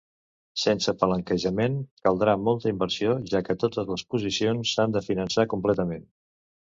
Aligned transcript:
Sense 0.59 0.93
palanquejament, 1.01 1.75
caldrà 2.07 2.33
molta 2.47 2.71
inversió, 2.75 3.13
ja 3.35 3.43
que 3.51 3.59
totes 3.65 3.93
les 3.93 4.05
posicions 4.15 4.73
s'han 4.75 4.97
de 4.97 5.05
finançar 5.13 5.47
completament. 5.55 6.09